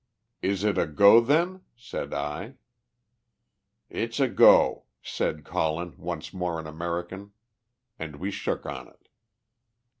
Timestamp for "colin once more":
5.45-6.59